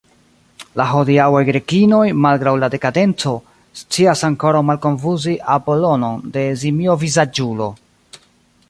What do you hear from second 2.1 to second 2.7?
malgraŭ la